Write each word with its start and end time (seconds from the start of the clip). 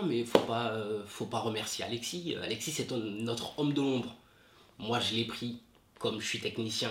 non, 0.00 0.06
mais 0.06 0.24
faut 0.24 0.38
pas, 0.40 0.72
euh, 0.72 1.02
faut 1.06 1.26
pas 1.26 1.40
remercier 1.40 1.84
Alexis. 1.84 2.34
Alexis, 2.42 2.72
c'est 2.72 2.90
notre 2.90 3.58
homme 3.58 3.72
de 3.72 3.80
l'ombre. 3.80 4.14
Moi, 4.78 5.00
je 5.00 5.14
l'ai 5.14 5.24
pris 5.24 5.60
comme 5.98 6.20
je 6.20 6.26
suis 6.26 6.40
technicien 6.40 6.90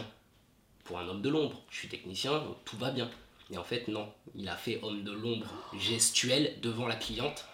pour 0.83 0.99
un 0.99 1.07
homme 1.07 1.21
de 1.21 1.29
l'ombre. 1.29 1.61
Je 1.69 1.77
suis 1.77 1.87
technicien, 1.87 2.43
tout 2.65 2.77
va 2.77 2.91
bien. 2.91 3.09
Et 3.51 3.57
en 3.57 3.63
fait, 3.63 3.87
non, 3.87 4.07
il 4.35 4.47
a 4.47 4.55
fait 4.55 4.79
homme 4.83 5.03
de 5.03 5.11
l'ombre 5.11 5.47
gestuel 5.77 6.55
devant 6.61 6.87
la 6.87 6.95
cliente. 6.95 7.45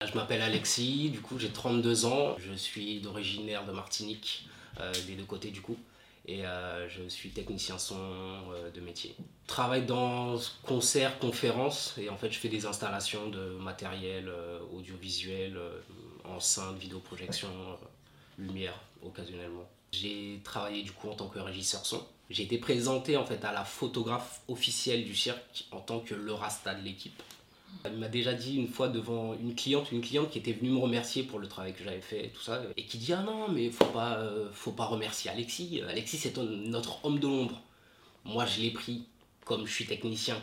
Je 0.00 0.18
m'appelle 0.18 0.42
Alexis, 0.42 1.08
du 1.08 1.20
coup 1.20 1.38
j'ai 1.38 1.48
32 1.48 2.04
ans, 2.04 2.36
je 2.38 2.52
suis 2.52 3.00
d'originaire 3.00 3.64
de 3.64 3.72
Martinique, 3.72 4.46
euh, 4.78 4.92
des 5.06 5.14
deux 5.14 5.24
côtés 5.24 5.50
du 5.50 5.62
coup, 5.62 5.78
et 6.26 6.46
euh, 6.46 6.88
je 6.88 7.08
suis 7.08 7.30
technicien 7.30 7.78
son 7.78 7.96
euh, 7.98 8.70
de 8.70 8.80
métier. 8.80 9.14
Je 9.18 9.48
travaille 9.48 9.84
dans 9.84 10.36
concert, 10.62 11.18
conférences, 11.18 11.94
et 11.98 12.08
en 12.08 12.16
fait 12.16 12.30
je 12.30 12.38
fais 12.38 12.48
des 12.48 12.66
installations 12.66 13.28
de 13.28 13.56
matériel 13.60 14.30
audiovisuel, 14.72 15.58
enceinte, 16.24 16.78
vidéoprojection, 16.78 17.48
lumière 18.38 18.78
occasionnellement. 19.04 19.68
J'ai 19.92 20.40
travaillé 20.42 20.82
du 20.82 20.92
coup 20.92 21.10
en 21.10 21.14
tant 21.14 21.28
que 21.28 21.38
régisseur 21.38 21.84
son. 21.84 22.06
J'ai 22.30 22.44
été 22.44 22.56
présenté 22.56 23.16
en 23.18 23.26
fait 23.26 23.44
à 23.44 23.52
la 23.52 23.64
photographe 23.64 24.40
officielle 24.48 25.04
du 25.04 25.14
cirque 25.14 25.66
en 25.70 25.80
tant 25.80 26.00
que 26.00 26.14
le 26.14 26.32
rasta 26.32 26.74
de 26.74 26.82
l'équipe. 26.82 27.22
Il 27.84 27.98
m'a 27.98 28.08
déjà 28.08 28.34
dit 28.34 28.56
une 28.56 28.68
fois 28.68 28.88
devant 28.88 29.34
une 29.34 29.54
cliente, 29.54 29.90
une 29.92 30.00
cliente 30.00 30.30
qui 30.30 30.38
était 30.38 30.52
venue 30.52 30.70
me 30.70 30.78
remercier 30.78 31.24
pour 31.24 31.38
le 31.38 31.48
travail 31.48 31.72
que 31.72 31.82
j'avais 31.82 32.00
fait 32.00 32.28
tout 32.28 32.42
ça, 32.42 32.62
et 32.76 32.84
qui 32.84 32.98
dit 32.98 33.12
ah 33.12 33.22
non 33.22 33.48
mais 33.48 33.70
faut 33.70 33.84
pas, 33.86 34.18
euh, 34.18 34.48
faut 34.52 34.72
pas 34.72 34.84
remercier 34.84 35.30
Alexis. 35.30 35.82
Alexis 35.88 36.18
c'est 36.18 36.36
notre 36.36 37.04
homme 37.04 37.18
de 37.18 37.26
l'ombre. 37.26 37.60
Moi 38.24 38.46
je 38.46 38.60
l'ai 38.60 38.70
pris 38.70 39.06
comme 39.44 39.66
je 39.66 39.72
suis 39.72 39.86
technicien 39.86 40.36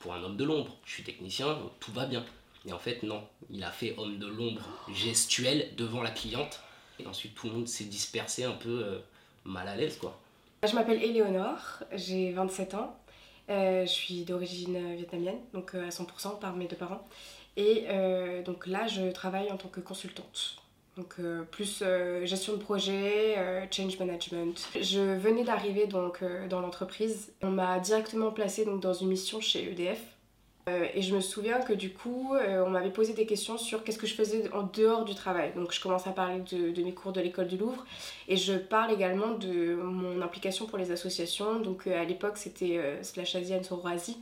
pour 0.00 0.12
un 0.14 0.22
homme 0.22 0.36
de 0.36 0.44
l'ombre. 0.44 0.76
Je 0.84 0.92
suis 0.92 1.02
technicien, 1.02 1.58
tout 1.80 1.92
va 1.92 2.06
bien. 2.06 2.24
Et 2.66 2.72
en 2.72 2.78
fait 2.78 3.02
non, 3.02 3.22
il 3.48 3.64
a 3.64 3.70
fait 3.70 3.94
homme 3.96 4.18
de 4.18 4.26
l'ombre 4.26 4.62
gestuel 4.92 5.70
devant 5.76 6.02
la 6.02 6.10
cliente 6.10 6.60
et 7.00 7.06
ensuite, 7.06 7.34
tout 7.34 7.48
le 7.48 7.54
monde 7.54 7.68
s'est 7.68 7.84
dispersé 7.84 8.44
un 8.44 8.52
peu 8.52 8.82
euh, 8.84 8.98
mal 9.44 9.68
à 9.68 9.76
l'aise, 9.76 9.96
quoi. 9.98 10.18
Je 10.68 10.74
m'appelle 10.74 11.02
Éléonore, 11.02 11.82
j'ai 11.94 12.32
27 12.32 12.74
ans. 12.74 12.99
Euh, 13.50 13.84
je 13.84 13.90
suis 13.90 14.22
d'origine 14.24 14.94
vietnamienne, 14.94 15.38
donc 15.52 15.74
euh, 15.74 15.86
à 15.86 15.90
100% 15.90 16.38
par 16.38 16.56
mes 16.56 16.66
deux 16.66 16.76
parents. 16.76 17.06
Et 17.56 17.86
donc 18.46 18.66
là, 18.66 18.86
je 18.86 19.10
travaille 19.10 19.50
en 19.50 19.58
tant 19.58 19.68
que 19.68 19.80
consultante. 19.80 20.56
Donc 20.96 21.16
plus 21.50 21.82
gestion 22.24 22.54
de 22.54 22.58
projet, 22.58 23.36
change 23.70 23.98
management. 23.98 24.68
Je 24.80 25.00
venais 25.18 25.44
d'arriver 25.44 25.86
donc 25.86 26.24
dans 26.48 26.60
l'entreprise. 26.60 27.34
On 27.42 27.50
m'a 27.50 27.78
directement 27.80 28.30
placée 28.30 28.64
donc 28.64 28.80
dans 28.80 28.94
une 28.94 29.08
mission 29.08 29.40
chez 29.42 29.70
EDF 29.70 30.00
euh, 30.68 30.86
et 30.94 31.00
je 31.00 31.14
me 31.14 31.20
souviens 31.20 31.60
que 31.60 31.72
du 31.72 31.90
coup, 31.90 32.34
euh, 32.34 32.64
on 32.64 32.70
m'avait 32.70 32.90
posé 32.90 33.14
des 33.14 33.24
questions 33.24 33.56
sur 33.56 33.82
qu'est-ce 33.82 33.98
que 33.98 34.06
je 34.06 34.14
faisais 34.14 34.52
en 34.52 34.62
dehors 34.62 35.04
du 35.04 35.14
travail. 35.14 35.52
Donc 35.56 35.72
je 35.72 35.80
commence 35.80 36.06
à 36.06 36.10
parler 36.10 36.40
de, 36.52 36.82
mes 36.82 36.92
cours 36.92 37.12
de 37.12 37.20
l'école 37.20 37.48
du 37.48 37.56
Louvre 37.56 37.84
et 38.28 38.36
je 38.36 38.52
parle 38.52 38.92
également 38.92 39.30
de 39.30 39.74
mon 39.74 40.20
implication 40.20 40.66
pour 40.66 40.76
les 40.76 40.90
associations. 40.90 41.60
Donc 41.60 41.86
euh, 41.86 42.00
à 42.00 42.04
l'époque, 42.04 42.36
c'était 42.36 42.80
Slash 43.02 43.36
Asian 43.36 43.62
Soroasi, 43.62 44.18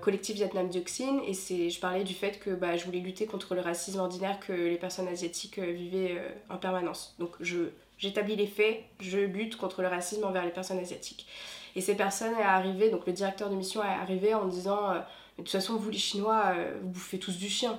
collectif 0.00 0.34
Vietnam 0.34 0.68
Dioxine. 0.68 1.20
Et 1.26 1.70
je 1.70 1.80
parlais 1.80 2.04
du 2.04 2.14
fait 2.14 2.40
que 2.40 2.50
bah, 2.50 2.76
je 2.76 2.84
voulais 2.84 3.00
lutter 3.00 3.26
contre 3.26 3.54
le 3.54 3.60
racisme 3.60 4.00
ordinaire 4.00 4.40
que 4.40 4.52
les 4.52 4.78
personnes 4.78 5.08
asiatiques 5.08 5.58
vivaient 5.60 6.20
en 6.50 6.56
permanence. 6.56 7.14
Donc 7.20 7.30
j'établis 7.98 8.36
les 8.36 8.46
faits, 8.48 8.82
je 9.00 9.18
lutte 9.18 9.56
contre 9.56 9.82
le 9.82 9.88
racisme 9.88 10.24
envers 10.24 10.44
les 10.44 10.50
personnes 10.50 10.78
asiatiques. 10.78 11.26
Et 11.76 11.82
ces 11.82 11.94
personnes 11.94 12.32
est 12.40 12.42
arrivé, 12.42 12.88
donc 12.90 13.06
le 13.06 13.12
directeur 13.12 13.50
de 13.50 13.54
mission 13.54 13.82
est 13.82 13.86
arrivé 13.86 14.32
en 14.34 14.46
disant 14.46 14.94
de 15.38 15.42
toute 15.42 15.52
façon, 15.52 15.76
vous 15.76 15.90
les 15.90 15.98
Chinois, 15.98 16.54
euh, 16.56 16.78
vous 16.80 16.88
bouffez 16.88 17.18
tous 17.18 17.36
du 17.36 17.48
chien. 17.48 17.78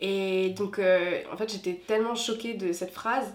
Et 0.00 0.50
donc, 0.50 0.78
euh, 0.78 1.22
en 1.32 1.36
fait, 1.36 1.50
j'étais 1.50 1.74
tellement 1.74 2.14
choquée 2.14 2.54
de 2.54 2.72
cette 2.72 2.92
phrase. 2.92 3.34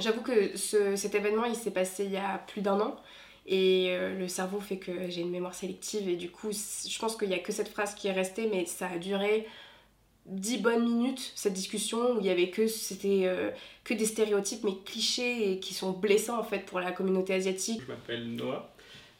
J'avoue 0.00 0.22
que 0.22 0.56
cet 0.56 1.14
événement, 1.14 1.44
il 1.44 1.56
s'est 1.56 1.72
passé 1.72 2.04
il 2.04 2.12
y 2.12 2.16
a 2.16 2.38
plus 2.38 2.62
d'un 2.62 2.80
an. 2.80 2.96
Et 3.46 3.88
euh, 3.90 4.16
le 4.16 4.28
cerveau 4.28 4.60
fait 4.60 4.78
que 4.78 5.10
j'ai 5.10 5.22
une 5.22 5.30
mémoire 5.30 5.54
sélective. 5.54 6.08
Et 6.08 6.16
du 6.16 6.30
coup, 6.30 6.50
je 6.52 6.98
pense 6.98 7.16
qu'il 7.16 7.28
n'y 7.28 7.34
a 7.34 7.40
que 7.40 7.52
cette 7.52 7.68
phrase 7.68 7.94
qui 7.94 8.06
est 8.06 8.12
restée, 8.12 8.46
mais 8.46 8.64
ça 8.64 8.86
a 8.86 8.98
duré 8.98 9.46
dix 10.26 10.58
bonnes 10.58 10.84
minutes, 10.84 11.32
cette 11.34 11.52
discussion, 11.52 12.12
où 12.12 12.20
il 12.20 12.26
y 12.26 12.30
avait 12.30 12.50
que, 12.50 12.68
c'était, 12.68 13.28
que 13.82 13.92
des 13.92 14.06
stéréotypes, 14.06 14.62
mais 14.62 14.76
clichés 14.84 15.50
et 15.50 15.58
qui 15.58 15.74
sont 15.74 15.90
blessants, 15.90 16.38
en 16.38 16.44
fait, 16.44 16.60
pour 16.60 16.78
la 16.78 16.92
communauté 16.92 17.34
asiatique. 17.34 17.82
Je 17.82 17.88
m'appelle 17.88 18.36
Noah. 18.36 18.71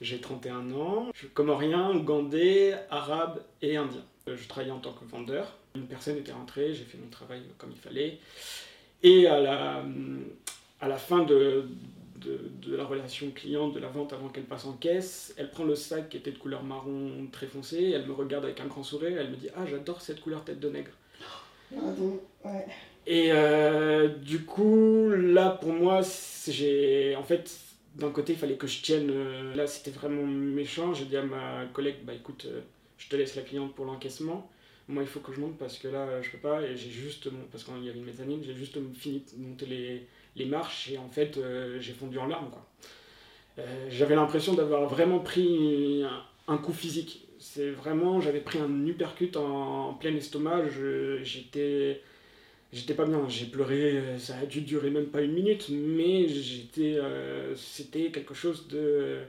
J'ai 0.02 0.18
31 0.18 0.72
ans, 0.72 1.10
je 1.14 1.20
suis 1.20 1.28
comorien, 1.28 1.90
ougandais, 1.92 2.74
arabe 2.90 3.40
et 3.62 3.76
indien. 3.76 4.04
Euh, 4.28 4.36
je 4.36 4.48
travaillais 4.48 4.72
en 4.72 4.80
tant 4.80 4.92
que 4.92 5.04
vendeur. 5.04 5.56
Une 5.76 5.86
personne 5.86 6.16
était 6.16 6.32
rentrée, 6.32 6.74
j'ai 6.74 6.82
fait 6.82 6.98
mon 6.98 7.08
travail 7.08 7.40
comme 7.56 7.70
il 7.70 7.78
fallait. 7.78 8.18
Et 9.04 9.28
à 9.28 9.38
la, 9.38 9.84
à 10.80 10.88
la 10.88 10.96
fin 10.96 11.22
de, 11.22 11.66
de, 12.16 12.76
la 12.76 12.84
relation 12.84 13.30
client, 13.30 13.68
de 13.68 13.78
la 13.78 13.86
vente 13.86 14.12
avant 14.12 14.28
qu'elle 14.28 14.42
passe 14.42 14.66
en 14.66 14.72
caisse, 14.72 15.34
elle 15.36 15.50
prend 15.52 15.62
le 15.62 15.76
sac 15.76 16.08
qui 16.08 16.16
était 16.16 16.32
de 16.32 16.38
couleur 16.38 16.64
marron 16.64 17.28
très 17.30 17.46
foncé, 17.46 17.92
elle 17.94 18.06
me 18.06 18.12
regarde 18.12 18.44
avec 18.44 18.58
un 18.60 18.66
grand 18.66 18.82
sourire, 18.82 19.16
elle 19.20 19.30
me 19.30 19.36
dit 19.36 19.50
Ah, 19.54 19.66
j'adore 19.70 20.00
cette 20.00 20.20
couleur 20.20 20.44
tête 20.44 20.58
de 20.58 20.68
nègre. 20.68 20.90
ouais. 22.44 22.66
Et 23.06 23.28
euh, 23.30 24.08
du 24.08 24.44
coup, 24.44 25.10
là 25.10 25.50
pour 25.50 25.72
moi, 25.72 26.00
j'ai 26.48 27.14
en 27.14 27.22
fait 27.22 27.71
d'un 27.96 28.10
côté, 28.10 28.32
il 28.32 28.38
fallait 28.38 28.56
que 28.56 28.66
je 28.66 28.82
tienne. 28.82 29.10
Euh, 29.10 29.54
là, 29.54 29.66
c'était 29.66 29.90
vraiment 29.90 30.26
méchant. 30.26 30.94
J'ai 30.94 31.04
dit 31.04 31.16
à 31.16 31.22
ma 31.22 31.66
collègue, 31.72 31.96
bah 32.04 32.14
écoute, 32.14 32.46
euh, 32.46 32.60
je 32.98 33.08
te 33.08 33.16
laisse 33.16 33.36
la 33.36 33.42
cliente 33.42 33.74
pour 33.74 33.84
l'encaissement. 33.84 34.50
Moi, 34.88 35.02
il 35.02 35.08
faut 35.08 35.20
que 35.20 35.32
je 35.32 35.40
monte 35.40 35.58
parce 35.58 35.78
que 35.78 35.88
là, 35.88 36.20
je 36.22 36.30
peux 36.30 36.38
pas. 36.38 36.62
Et 36.62 36.76
j'ai 36.76 36.90
juste, 36.90 37.28
parce 37.50 37.64
qu'il 37.64 37.84
y 37.84 37.88
avait 37.88 37.98
une 37.98 38.04
mezzanine, 38.04 38.42
j'ai 38.44 38.54
juste 38.54 38.78
fini 38.94 39.24
de 39.36 39.42
monter 39.42 39.66
les, 39.66 40.06
les 40.36 40.44
marches 40.46 40.90
et 40.90 40.98
en 40.98 41.08
fait, 41.08 41.36
euh, 41.36 41.78
j'ai 41.80 41.92
fondu 41.92 42.18
en 42.18 42.26
larmes. 42.26 42.50
Quoi. 42.50 43.64
j'avais 43.88 44.16
l'impression 44.16 44.54
d'avoir 44.54 44.88
vraiment 44.88 45.20
pris 45.20 46.02
un, 46.48 46.58
coup 46.58 46.72
physique. 46.72 47.28
C'est 47.38 47.70
vraiment, 47.70 48.20
j'avais 48.20 48.40
pris 48.40 48.58
un 48.58 48.86
uppercut 48.86 49.36
en, 49.36 49.88
en 49.90 49.94
plein 49.94 50.14
estomac. 50.14 50.68
J'étais 51.22 52.02
j'étais 52.72 52.94
pas 52.94 53.04
bien, 53.04 53.28
j'ai 53.28 53.46
pleuré, 53.46 54.18
ça 54.18 54.36
a 54.38 54.46
dû 54.46 54.62
durer 54.62 54.90
même 54.90 55.06
pas 55.06 55.20
une 55.20 55.32
minute, 55.32 55.68
mais 55.70 56.28
j'étais, 56.28 56.96
euh, 56.96 57.54
c'était 57.56 58.10
quelque 58.10 58.34
chose 58.34 58.68
de 58.68 59.20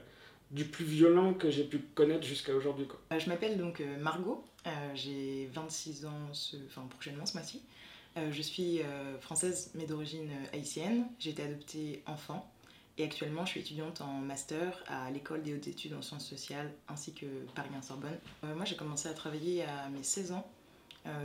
du 0.50 0.64
plus 0.64 0.84
violent 0.84 1.34
que 1.34 1.50
j'ai 1.50 1.64
pu 1.64 1.78
connaître 1.78 2.24
jusqu'à 2.24 2.54
aujourd'hui. 2.54 2.86
Euh, 3.12 3.18
je 3.18 3.28
m'appelle 3.28 3.58
donc 3.58 3.80
euh, 3.80 3.98
Margot, 3.98 4.44
j'ai 4.94 5.48
26 5.52 6.06
ans, 6.06 6.12
enfin 6.66 6.86
prochainement 6.88 7.26
ce 7.26 7.36
mois-ci. 7.36 7.62
je 8.16 8.42
suis 8.42 8.80
française 9.20 9.72
mais 9.74 9.86
d'origine 9.86 10.30
haïtienne, 10.52 11.06
j'ai 11.18 11.30
été 11.30 11.42
adoptée 11.42 12.02
enfant 12.06 12.50
et 12.96 13.04
actuellement 13.04 13.44
je 13.44 13.50
suis 13.50 13.60
étudiante 13.60 14.00
en 14.00 14.12
master 14.20 14.84
à 14.86 15.10
l'école 15.10 15.42
des 15.42 15.54
hautes 15.54 15.66
études 15.66 15.94
en 15.94 16.02
sciences 16.02 16.28
sociales 16.28 16.72
ainsi 16.88 17.12
que 17.12 17.26
Paris 17.54 17.70
1 17.76 17.82
Sorbonne. 17.82 18.18
moi 18.54 18.64
j'ai 18.64 18.76
commencé 18.76 19.08
à 19.08 19.12
travailler 19.12 19.64
à 19.64 19.88
mes 19.90 20.02
16 20.04 20.32
ans 20.32 20.46
euh, 20.46 20.63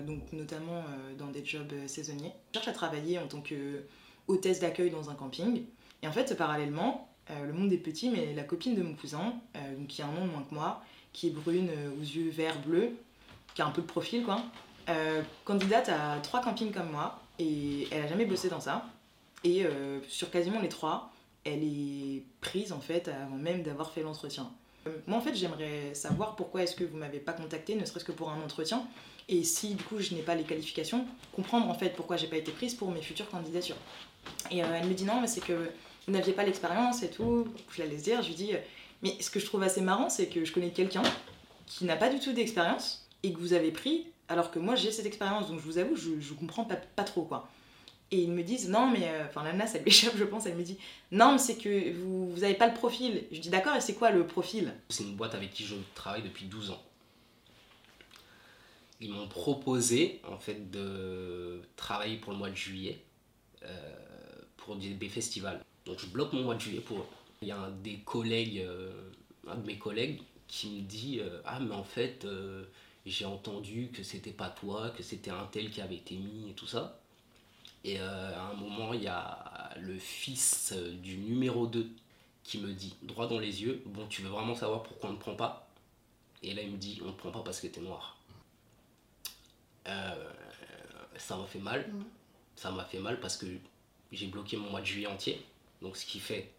donc 0.05 0.31
notamment 0.33 0.77
euh, 0.77 1.15
dans 1.17 1.27
des 1.27 1.43
jobs 1.45 1.71
euh, 1.73 1.87
saisonniers. 1.87 2.33
Je 2.51 2.55
cherche 2.55 2.67
à 2.67 2.73
travailler 2.73 3.19
en 3.19 3.27
tant 3.27 3.41
que 3.41 3.83
hôtesse 4.27 4.59
d'accueil 4.59 4.89
dans 4.89 5.09
un 5.09 5.15
camping. 5.15 5.63
Et 6.03 6.07
en 6.07 6.11
fait, 6.11 6.35
parallèlement, 6.37 7.09
le 7.29 7.51
monde 7.51 7.73
est 7.73 7.77
petit, 7.77 8.09
mais 8.09 8.33
la 8.33 8.43
copine 8.43 8.75
de 8.75 8.81
mon 8.81 8.93
cousin, 8.93 9.33
qui 9.87 10.01
a 10.01 10.07
un 10.07 10.11
nom 10.11 10.25
de 10.25 10.31
moins 10.31 10.43
que 10.43 10.53
moi, 10.53 10.81
qui 11.13 11.27
est 11.27 11.31
brune, 11.31 11.69
aux 11.97 12.01
yeux 12.01 12.29
verts 12.29 12.59
bleus, 12.61 12.91
qui 13.53 13.61
a 13.61 13.65
un 13.65 13.71
peu 13.71 13.81
de 13.81 13.87
profil, 13.87 14.23
quoi, 14.23 14.41
candidate 15.45 15.89
à 15.89 16.19
trois 16.21 16.41
campings 16.41 16.71
comme 16.71 16.91
moi, 16.91 17.19
et 17.37 17.87
elle 17.91 18.03
a 18.03 18.07
jamais 18.07 18.25
bossé 18.25 18.47
dans 18.49 18.61
ça. 18.61 18.85
Et 19.43 19.65
sur 20.07 20.31
quasiment 20.31 20.61
les 20.61 20.69
trois, 20.69 21.11
elle 21.43 21.63
est 21.63 22.23
prise 22.39 22.71
en 22.71 22.79
fait 22.79 23.09
avant 23.09 23.37
même 23.37 23.63
d'avoir 23.63 23.91
fait 23.91 24.03
l'entretien. 24.03 24.49
Moi 25.07 25.17
en 25.17 25.21
fait 25.21 25.35
j'aimerais 25.35 25.93
savoir 25.93 26.35
pourquoi 26.35 26.63
est-ce 26.63 26.75
que 26.75 26.83
vous 26.83 26.97
m'avez 26.97 27.19
pas 27.19 27.33
contacté, 27.33 27.75
ne 27.75 27.85
serait-ce 27.85 28.05
que 28.05 28.11
pour 28.11 28.29
un 28.29 28.41
entretien, 28.41 28.83
et 29.27 29.43
si 29.43 29.75
du 29.75 29.83
coup 29.83 29.99
je 29.99 30.13
n'ai 30.13 30.21
pas 30.21 30.35
les 30.35 30.43
qualifications, 30.43 31.05
comprendre 31.33 31.69
en 31.69 31.73
fait 31.73 31.89
pourquoi 31.95 32.17
j'ai 32.17 32.27
pas 32.27 32.37
été 32.37 32.51
prise 32.51 32.75
pour 32.75 32.91
mes 32.91 33.01
futures 33.01 33.29
candidatures. 33.29 33.77
Et 34.51 34.63
euh, 34.63 34.67
elle 34.73 34.87
me 34.87 34.93
dit 34.93 35.05
non, 35.05 35.21
mais 35.21 35.27
c'est 35.27 35.41
que 35.41 35.71
vous 36.07 36.13
n'aviez 36.13 36.33
pas 36.33 36.43
l'expérience 36.43 37.03
et 37.03 37.09
tout. 37.09 37.47
Je 37.71 37.81
la 37.81 37.87
laisse 37.87 38.03
dire, 38.03 38.21
je 38.21 38.29
lui 38.29 38.35
dis 38.35 38.51
mais 39.01 39.15
ce 39.21 39.29
que 39.29 39.39
je 39.39 39.45
trouve 39.45 39.63
assez 39.63 39.81
marrant, 39.81 40.09
c'est 40.09 40.27
que 40.27 40.43
je 40.43 40.51
connais 40.51 40.71
quelqu'un 40.71 41.03
qui 41.65 41.85
n'a 41.85 41.95
pas 41.95 42.09
du 42.09 42.19
tout 42.19 42.33
d'expérience 42.33 43.07
et 43.23 43.31
que 43.31 43.39
vous 43.39 43.53
avez 43.53 43.71
pris 43.71 44.07
alors 44.29 44.51
que 44.51 44.59
moi 44.59 44.75
j'ai 44.75 44.91
cette 44.91 45.07
expérience, 45.07 45.47
donc 45.47 45.59
je 45.59 45.65
vous 45.65 45.77
avoue, 45.79 45.95
je, 45.95 46.19
je 46.19 46.33
comprends 46.33 46.63
pas, 46.63 47.03
trop 47.03 47.23
quoi. 47.23 47.49
Et 48.11 48.21
ils 48.21 48.31
me 48.31 48.41
disent 48.41 48.69
non, 48.69 48.89
mais 48.89 49.07
euh, 49.07 49.25
enfin 49.27 49.43
la 49.43 49.53
NAS 49.53 49.75
elle 49.75 49.83
m'échappe, 49.83 50.15
je 50.17 50.23
pense, 50.23 50.45
elle 50.45 50.55
me 50.55 50.63
dit 50.63 50.77
non, 51.11 51.33
mais 51.33 51.37
c'est 51.37 51.57
que 51.57 51.93
vous, 51.93 52.31
vous 52.31 52.43
avez 52.43 52.55
pas 52.55 52.67
le 52.67 52.73
profil. 52.73 53.23
Je 53.31 53.39
dis 53.39 53.49
d'accord, 53.49 53.75
et 53.75 53.81
c'est 53.81 53.93
quoi 53.93 54.09
le 54.09 54.25
profil? 54.25 54.73
C'est 54.89 55.03
une 55.03 55.15
boîte 55.15 55.35
avec 55.35 55.51
qui 55.53 55.65
je 55.65 55.75
travaille 55.93 56.23
depuis 56.23 56.45
12 56.45 56.71
ans 56.71 56.81
ils 59.01 59.11
m'ont 59.11 59.27
proposé 59.27 60.19
en 60.27 60.37
fait 60.37 60.69
de 60.71 61.61
travailler 61.75 62.17
pour 62.17 62.31
le 62.31 62.37
mois 62.37 62.49
de 62.49 62.55
juillet 62.55 63.01
euh, 63.63 63.95
pour 64.57 64.75
des, 64.75 65.09
festivals. 65.09 65.63
Donc 65.85 65.99
je 65.99 66.07
bloque 66.07 66.33
mon 66.33 66.43
mois 66.43 66.55
de 66.55 66.61
juillet 66.61 66.81
pour 66.81 66.99
eux. 66.99 67.05
Il 67.41 67.47
y 67.47 67.51
a 67.51 67.57
un 67.57 67.71
des 67.71 67.99
collègues, 67.99 68.59
euh, 68.59 68.91
un 69.47 69.55
de 69.55 69.65
mes 69.65 69.77
collègues 69.77 70.21
qui 70.47 70.69
me 70.69 70.81
dit 70.81 71.21
Ah, 71.45 71.59
mais 71.59 71.75
en 71.75 71.83
fait, 71.83 72.27
j'ai 73.05 73.25
entendu 73.25 73.89
que 73.93 74.03
c'était 74.03 74.31
pas 74.31 74.49
toi, 74.49 74.89
que 74.89 75.03
c'était 75.03 75.31
un 75.31 75.47
tel 75.51 75.69
qui 75.69 75.79
avait 75.79 75.95
été 75.95 76.15
mis 76.15 76.49
et 76.49 76.53
tout 76.53 76.67
ça. 76.67 76.99
Et 77.83 77.99
euh, 77.99 78.37
à 78.37 78.51
un 78.51 78.53
moment, 78.53 78.93
il 78.93 79.03
y 79.03 79.07
a 79.07 79.69
le 79.79 79.97
fils 79.97 80.73
euh, 80.75 80.91
du 80.95 81.17
numéro 81.17 81.67
2 81.67 81.89
qui 82.43 82.59
me 82.59 82.73
dit, 82.73 82.95
droit 83.03 83.27
dans 83.27 83.39
les 83.39 83.61
yeux, 83.61 83.81
Bon, 83.85 84.07
tu 84.07 84.21
veux 84.21 84.29
vraiment 84.29 84.55
savoir 84.55 84.83
pourquoi 84.83 85.09
on 85.09 85.13
ne 85.13 85.17
prend 85.17 85.35
pas? 85.35 85.67
Et 86.41 86.53
là, 86.53 86.61
il 86.61 86.71
me 86.71 86.77
dit 86.77 86.99
On 87.03 87.07
ne 87.07 87.11
prend 87.11 87.31
pas 87.31 87.41
parce 87.41 87.59
que 87.59 87.67
t'es 87.67 87.81
noir. 87.81 88.17
Euh, 89.87 90.31
ça 91.17 91.37
m'a 91.37 91.45
fait 91.45 91.59
mal. 91.59 91.87
Mhm. 91.87 92.05
Ça 92.55 92.71
m'a 92.71 92.85
fait 92.85 92.99
mal 92.99 93.19
parce 93.19 93.37
que 93.37 93.45
j'ai 94.11 94.27
bloqué 94.27 94.57
mon 94.57 94.69
mois 94.69 94.81
de 94.81 94.85
juillet 94.85 95.07
entier. 95.07 95.41
Donc, 95.81 95.95
ce 95.95 96.05
qui 96.05 96.19
fait 96.19 96.51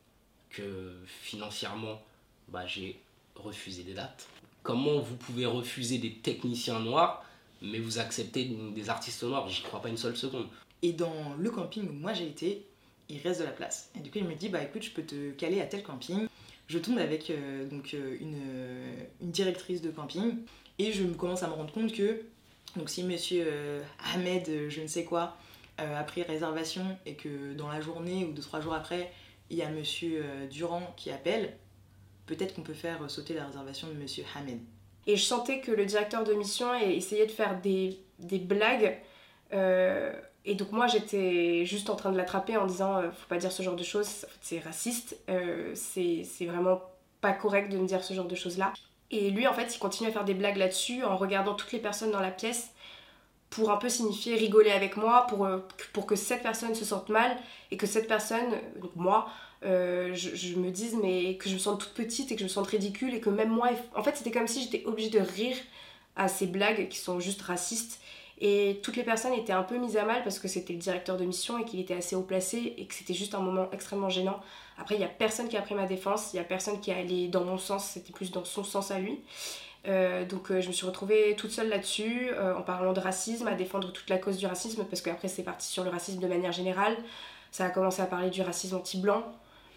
que 0.51 0.97
financièrement, 1.07 2.03
bah, 2.49 2.67
j'ai 2.67 3.01
refusé 3.35 3.83
des 3.83 3.95
dates. 3.95 4.27
Comment 4.63 4.99
vous 4.99 5.17
pouvez 5.17 5.47
refuser 5.47 5.99
des 5.99 6.15
techniciens 6.15 6.81
noirs, 6.81 7.25
mais 7.63 7.79
vous 7.79 7.99
acceptez 7.99 8.51
des 8.75 8.91
artistes 8.91 9.23
noirs 9.23 9.49
J'y 9.49 9.63
crois 9.63 9.83
pas 9.83 9.89
une 9.89 9.97
seule 9.97 10.17
seconde. 10.17 10.47
Et 10.83 10.93
dans 10.93 11.35
le 11.39 11.51
camping 11.51 11.89
où 11.89 11.93
moi 11.93 12.13
j'ai 12.13 12.27
été, 12.27 12.67
il 13.09 13.19
reste 13.19 13.41
de 13.41 13.45
la 13.45 13.51
place. 13.51 13.91
Et 13.97 14.01
du 14.01 14.11
coup, 14.11 14.19
il 14.19 14.25
me 14.25 14.35
dit 14.35 14.49
Bah 14.49 14.63
écoute, 14.63 14.83
je 14.83 14.91
peux 14.91 15.03
te 15.03 15.31
caler 15.33 15.61
à 15.61 15.67
tel 15.67 15.83
camping. 15.83 16.27
Je 16.69 16.79
tombe 16.79 16.99
avec 16.99 17.31
euh, 17.31 17.69
donc, 17.69 17.95
euh, 17.95 18.17
une, 18.21 18.37
euh, 18.41 19.05
une 19.21 19.33
directrice 19.33 19.83
de 19.83 19.91
camping 19.91 20.37
et 20.79 20.93
je 20.93 21.03
me 21.03 21.15
commence 21.15 21.43
à 21.43 21.49
me 21.49 21.55
rendre 21.55 21.73
compte 21.73 21.93
que 21.93 22.23
donc 22.77 22.89
si 22.89 23.03
monsieur 23.03 23.45
Ahmed, 24.15 24.49
je 24.69 24.81
ne 24.81 24.87
sais 24.87 25.03
quoi, 25.03 25.37
a 25.77 26.05
pris 26.05 26.23
réservation 26.23 26.97
et 27.05 27.15
que 27.15 27.53
dans 27.55 27.67
la 27.67 27.81
journée 27.81 28.25
ou 28.25 28.33
deux 28.33 28.43
trois 28.43 28.61
jours 28.61 28.75
après, 28.75 29.13
il 29.51 29.57
y 29.57 29.63
a 29.63 29.69
monsieur 29.69 30.23
Durand 30.49 30.95
qui 30.97 31.11
appelle, 31.11 31.57
peut-être 32.27 32.55
qu'on 32.55 32.63
peut 32.63 32.73
faire 32.73 33.11
sauter 33.11 33.35
la 33.35 33.45
réservation 33.47 33.89
de 33.89 33.95
monsieur 33.95 34.23
Ahmed. 34.37 34.61
Et 35.07 35.17
je 35.17 35.23
sentais 35.23 35.61
que 35.61 35.71
le 35.71 35.87
directeur 35.87 36.25
de 36.25 36.35
mission 36.35 36.75
essayait 36.75 37.27
de 37.27 37.31
faire 37.31 37.61
des, 37.61 37.99
blagues. 38.19 38.99
euh, 39.53 40.13
et 40.45 40.55
donc 40.55 40.73
moi 40.73 40.87
j'étais 40.87 41.67
juste 41.67 41.91
en 41.91 41.97
train 41.97 42.11
de 42.11 42.17
l'attraper 42.17 42.57
en 42.57 42.67
disant 42.67 42.97
euh, 42.97 43.11
faut 43.11 43.29
pas 43.29 43.37
dire 43.37 43.53
ce 43.53 43.63
genre 43.63 43.77
de 43.77 43.83
choses, 43.83 44.27
c'est 44.41 44.59
raciste, 44.61 45.19
euh, 45.29 45.73
c'est 45.75 46.47
vraiment 46.47 46.81
pas 47.21 47.33
correct 47.33 47.71
de 47.71 47.77
me 47.77 47.87
dire 47.87 48.03
ce 48.03 48.15
genre 48.15 48.27
de 48.27 48.35
choses 48.35 48.57
là. 48.57 48.73
Et 49.11 49.31
lui 49.31 49.47
en 49.47 49.53
fait 49.53 49.75
il 49.75 49.79
continue 49.79 50.09
à 50.09 50.13
faire 50.13 50.25
des 50.25 50.35
blagues 50.35 50.57
là-dessus 50.57 51.05
en 51.05 51.17
regardant 51.17 51.55
toutes 51.55 51.73
les 51.73 51.79
personnes 51.79 52.11
dans 52.11 52.21
la 52.21 52.31
pièce 52.31 52.71
pour 53.51 53.71
un 53.71 53.77
peu 53.77 53.89
signifier 53.89 54.37
rigoler 54.37 54.71
avec 54.71 54.97
moi, 54.97 55.27
pour, 55.29 55.49
pour 55.93 56.07
que 56.07 56.15
cette 56.15 56.43
personne 56.43 56.75
se 56.75 56.85
sente 56.85 57.09
mal 57.09 57.37
et 57.71 57.77
que 57.77 57.87
cette 57.87 58.07
personne, 58.07 58.55
donc 58.77 58.95
moi, 58.95 59.29
euh, 59.63 60.15
je, 60.15 60.57
me 60.57 60.71
dise 60.71 60.97
mais 61.03 61.37
que 61.37 61.49
je 61.49 61.55
me 61.55 61.59
sente 61.59 61.81
toute 61.81 61.93
petite 61.93 62.33
et 62.33 62.35
que 62.35 62.41
je 62.41 62.45
me 62.45 62.49
sente 62.49 62.67
ridicule 62.69 63.15
et 63.15 63.21
que 63.21 63.29
même 63.29 63.51
moi, 63.51 63.71
en 63.95 64.03
fait 64.03 64.17
c'était 64.17 64.31
comme 64.31 64.47
si 64.47 64.63
j'étais 64.63 64.85
obligée 64.87 65.11
de 65.11 65.21
rire 65.21 65.57
à 66.17 66.29
ces 66.29 66.47
blagues 66.47 66.89
qui 66.89 66.99
sont 66.99 67.21
juste 67.21 67.43
racistes 67.43 68.01
et 68.41 68.81
toutes 68.83 68.97
les 68.97 69.03
personnes 69.03 69.35
étaient 69.35 69.53
un 69.53 69.63
peu 69.63 69.77
mises 69.77 69.99
à 69.99 70.05
mal 70.05 70.23
parce 70.23 70.39
que 70.39 70.49
c'était 70.49 70.73
le 70.73 70.79
directeur 70.79 71.19
de 71.19 71.25
mission 71.27 71.59
et 71.59 71.65
qu'il 71.65 71.79
était 71.79 71.95
assez 71.95 72.17
haut 72.17 72.23
placé 72.23 72.75
et 72.79 72.87
que 72.87 72.95
c'était 72.95 73.13
juste 73.13 73.35
un 73.35 73.41
moment 73.41 73.69
extrêmement 73.73 74.09
gênant. 74.09 74.41
Après, 74.79 74.95
il 74.95 74.99
n'y 74.99 75.05
a 75.05 75.09
personne 75.09 75.49
qui 75.49 75.59
a 75.59 75.63
pris 75.63 75.75
ma 75.75 75.87
défense, 75.87 76.33
il 76.33 76.37
n'y 76.37 76.41
a 76.41 76.45
personne 76.45 76.81
qui 76.81 76.91
est 76.91 76.95
allé 76.99 77.29
dans 77.29 77.45
mon 77.45 77.59
sens, 77.59 77.85
c'était 77.85 78.13
plus 78.13 78.31
dans 78.31 78.47
son 78.47 78.65
sens 78.65 78.91
à 78.91 78.99
lui. 78.99 79.21
Euh, 79.87 80.25
donc 80.25 80.51
euh, 80.51 80.61
je 80.63 80.69
me 80.69 80.73
suis 80.73 80.87
retrouvée 80.87 81.35
toute 81.37 81.51
seule 81.51 81.69
là-dessus, 81.69 82.31
en 82.57 82.63
parlant 82.63 82.95
de 82.95 83.01
racisme, 83.01 83.47
à 83.47 83.55
défendre 83.55 83.93
toute 83.93 84.09
la 84.09 84.17
cause 84.17 84.39
du 84.39 84.47
racisme, 84.47 84.85
parce 84.85 85.03
qu'après 85.03 85.29
c'est 85.29 85.43
parti 85.43 85.67
sur 85.67 85.85
le 85.85 85.91
racisme 85.91 86.19
de 86.19 86.27
manière 86.27 86.53
générale. 86.53 86.97
Ça 87.51 87.67
a 87.67 87.71
commencé 87.71 88.01
à 88.01 88.07
parler 88.07 88.31
du 88.31 88.41
racisme 88.41 88.77
anti-blanc, 88.77 89.25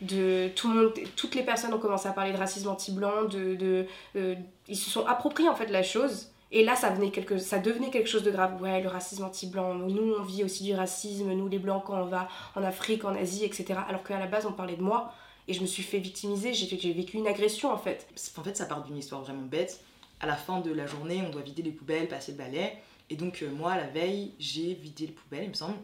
de 0.04 0.50
tout 0.56 0.70
le 0.70 0.76
monde, 0.76 0.94
toutes 1.16 1.36
les 1.36 1.44
personnes 1.44 1.74
ont 1.74 1.80
commencé 1.80 2.08
à 2.08 2.12
parler 2.12 2.32
de 2.32 2.38
racisme 2.38 2.70
anti-blanc, 2.70 3.26
de, 3.26 3.86
euh, 4.16 4.36
ils 4.68 4.76
se 4.76 4.90
sont 4.90 5.06
appropriés 5.06 5.50
en 5.50 5.56
fait 5.56 5.68
la 5.68 5.84
chose. 5.84 6.30
Et 6.52 6.64
là, 6.64 6.76
ça, 6.76 6.92
venait 6.92 7.10
quelque, 7.10 7.40
ça 7.40 7.58
devenait 7.58 7.90
quelque 7.90 8.08
chose 8.08 8.22
de 8.22 8.30
grave. 8.30 8.62
Ouais, 8.62 8.80
le 8.80 8.88
racisme 8.88 9.24
anti-blanc. 9.24 9.74
Nous, 9.74 10.14
on 10.14 10.22
vit 10.22 10.44
aussi 10.44 10.64
du 10.64 10.76
racisme. 10.76 11.32
Nous, 11.34 11.48
les 11.48 11.58
blancs, 11.58 11.84
quand 11.88 12.00
on 12.00 12.06
va 12.06 12.28
en 12.56 12.62
Afrique, 12.62 13.06
en 13.06 13.16
Asie, 13.16 13.44
etc. 13.44 13.80
Alors 13.88 14.04
qu'à 14.04 14.20
la 14.20 14.28
base, 14.28 14.46
on 14.46 14.52
parlait 14.52 14.76
de 14.76 14.84
moi. 14.84 15.14
Et 15.48 15.54
je 15.54 15.62
me 15.62 15.66
suis 15.66 15.82
fait 15.82 15.98
victimiser. 15.98 16.54
J'ai 16.54 16.94
vécu 16.94 17.18
une 17.18 17.26
agression, 17.26 17.72
en 17.72 17.78
fait. 17.78 18.08
En 18.38 18.44
fait, 18.44 18.56
ça 18.56 18.68
part 18.68 18.84
d'une 18.84 18.96
histoire 18.96 19.22
vraiment 19.22 19.42
bête. 19.42 19.80
À 20.20 20.28
la 20.28 20.36
fin 20.36 20.60
de 20.60 20.72
la 20.72 20.86
journée, 20.86 21.24
on 21.26 21.32
doit 21.32 21.42
vider 21.42 21.64
les 21.64 21.72
poubelles, 21.72 22.08
passer 22.08 22.34
le 22.34 22.38
balai. 22.38 22.78
Et 23.10 23.16
donc, 23.16 23.42
euh, 23.42 23.50
moi, 23.50 23.76
la 23.76 23.88
veille, 23.88 24.34
j'ai 24.38 24.76
vidé 24.76 25.08
les 25.08 25.12
poubelles, 25.12 25.46
il 25.46 25.50
me 25.50 25.56
semble. 25.56 25.78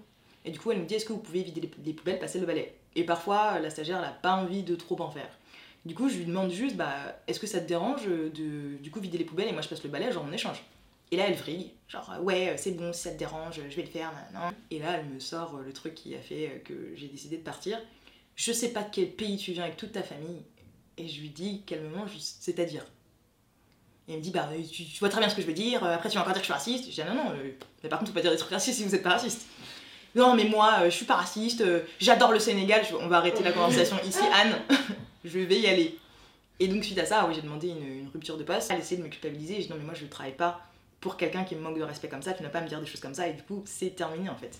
Et 0.45 0.51
du 0.51 0.59
coup, 0.59 0.71
elle 0.71 0.81
me 0.81 0.85
dit 0.85 0.93
Est-ce 0.93 1.05
que 1.05 1.13
vous 1.13 1.19
pouvez 1.19 1.41
vider 1.41 1.61
les 1.83 1.93
poubelles, 1.93 2.19
passer 2.19 2.39
le 2.39 2.45
balai? 2.45 2.78
Et 2.95 3.03
parfois, 3.03 3.59
la 3.59 3.69
stagiaire, 3.69 4.01
n'a 4.01 4.11
pas 4.11 4.33
envie 4.33 4.63
de 4.63 4.75
trop 4.75 4.99
en 5.01 5.11
faire. 5.11 5.29
Du 5.85 5.95
coup, 5.95 6.09
je 6.09 6.17
lui 6.17 6.25
demande 6.25 6.51
juste 6.51 6.75
bah, 6.75 7.19
Est-ce 7.27 7.39
que 7.39 7.47
ça 7.47 7.59
te 7.59 7.67
dérange 7.67 8.05
de 8.05 8.77
du 8.81 8.91
coup 8.91 8.99
vider 8.99 9.17
les 9.17 9.23
poubelles 9.23 9.47
et 9.47 9.53
moi 9.53 9.61
je 9.61 9.69
passe 9.69 9.83
le 9.83 9.89
balai, 9.89 10.11
genre 10.11 10.25
en 10.25 10.31
échange 10.31 10.63
Et 11.11 11.17
là, 11.17 11.25
elle 11.27 11.35
vrille 11.35 11.71
Genre, 11.87 12.17
ouais, 12.21 12.55
c'est 12.57 12.71
bon, 12.71 12.91
si 12.93 13.01
ça 13.01 13.11
te 13.11 13.17
dérange, 13.17 13.61
je 13.69 13.75
vais 13.75 13.83
le 13.83 13.89
faire. 13.89 14.11
nan. 14.33 14.53
Et 14.71 14.79
là, 14.79 14.97
elle 14.97 15.05
me 15.05 15.19
sort 15.19 15.55
euh, 15.55 15.63
le 15.63 15.73
truc 15.73 15.95
qui 15.95 16.15
a 16.15 16.19
fait 16.19 16.47
euh, 16.47 16.59
que 16.59 16.95
j'ai 16.95 17.07
décidé 17.07 17.37
de 17.37 17.43
partir. 17.43 17.79
Je 18.35 18.51
sais 18.51 18.69
pas 18.69 18.83
de 18.83 18.89
quel 18.91 19.11
pays 19.11 19.37
tu 19.37 19.51
viens 19.53 19.63
avec 19.63 19.77
toute 19.77 19.93
ta 19.93 20.03
famille. 20.03 20.43
Et 20.97 21.07
je 21.07 21.21
lui 21.21 21.29
dis 21.29 21.63
calmement, 21.65 22.05
juste, 22.07 22.37
c'est-à-dire 22.41 22.85
et 24.09 24.13
elle 24.13 24.17
me 24.17 24.23
dit, 24.23 24.31
bah, 24.31 24.49
tu, 24.71 24.83
vois 24.99 25.09
très 25.09 25.19
bien 25.19 25.29
ce 25.29 25.35
que 25.35 25.43
je 25.43 25.45
veux 25.45 25.53
dire, 25.53 25.83
euh, 25.83 25.93
après 25.93 26.09
tu 26.09 26.15
vas 26.15 26.21
encore 26.21 26.33
dire 26.33 26.41
que 26.41 26.47
je 26.47 26.51
suis 26.51 26.53
raciste. 26.53 26.85
Je 26.85 26.95
dis, 26.95 27.01
ah, 27.01 27.13
non, 27.13 27.25
non, 27.25 27.35
mais 27.83 27.89
par 27.89 27.99
contre, 27.99 28.09
tu 28.09 28.13
peux 28.13 28.19
pas 28.19 28.23
dire 28.23 28.31
des 28.31 28.37
trucs 28.37 28.51
racistes 28.51 28.79
si 28.79 28.83
vous 28.83 28.95
êtes 28.95 29.03
pas 29.03 29.11
raciste. 29.11 29.45
Non, 30.15 30.35
mais 30.35 30.45
moi, 30.45 30.79
euh, 30.81 30.85
je 30.89 30.95
suis 30.95 31.05
pas 31.05 31.15
raciste, 31.15 31.61
euh, 31.61 31.81
j'adore 31.99 32.31
le 32.31 32.39
Sénégal, 32.39 32.81
Je- 32.89 32.95
on 32.95 33.07
va 33.07 33.17
arrêter 33.17 33.43
la 33.43 33.51
conversation 33.51 33.97
ici, 34.05 34.19
Anne, 34.33 34.55
je 35.25 35.39
vais 35.39 35.59
y 35.59 35.67
aller. 35.67 35.97
Et 36.59 36.67
donc, 36.67 36.83
suite 36.83 36.97
à 36.99 37.05
ça, 37.05 37.25
oui, 37.27 37.33
j'ai 37.35 37.41
demandé 37.41 37.67
une, 37.69 37.83
une 38.01 38.07
rupture 38.09 38.37
de 38.37 38.43
poste. 38.43 38.69
Elle 38.71 38.79
essayait 38.79 38.99
de 38.99 39.05
me 39.05 39.09
culpabiliser, 39.11 39.53
et 39.53 39.61
je 39.61 39.67
dis, 39.67 39.69
non, 39.69 39.77
mais 39.77 39.85
moi, 39.85 39.93
je 39.93 40.03
ne 40.03 40.09
travaille 40.09 40.33
pas 40.35 40.61
pour 40.99 41.15
quelqu'un 41.15 41.43
qui 41.45 41.55
me 41.55 41.61
manque 41.61 41.77
de 41.77 41.83
respect 41.83 42.09
comme 42.09 42.21
ça, 42.23 42.33
tu 42.33 42.43
n'as 42.43 42.49
pas 42.49 42.59
à 42.59 42.61
me 42.63 42.67
dire 42.67 42.81
des 42.81 42.85
choses 42.85 42.99
comme 42.99 43.13
ça, 43.13 43.27
et 43.27 43.33
du 43.33 43.41
coup, 43.43 43.61
c'est 43.65 43.95
terminé 43.95 44.27
en 44.29 44.35
fait. 44.35 44.59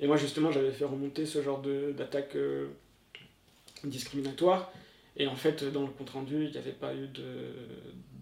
Et 0.00 0.06
moi, 0.08 0.16
justement, 0.16 0.50
j'avais 0.50 0.72
fait 0.72 0.84
remonter 0.86 1.26
ce 1.26 1.42
genre 1.42 1.60
de- 1.60 1.92
d'attaque 1.96 2.34
euh, 2.34 2.68
discriminatoire. 3.84 4.72
Et 5.16 5.26
en 5.26 5.36
fait, 5.36 5.64
dans 5.72 5.82
le 5.82 5.88
compte-rendu, 5.88 6.44
il 6.46 6.50
n'y 6.50 6.56
avait 6.58 6.72
pas 6.72 6.94
eu 6.94 7.06
de, 7.08 7.52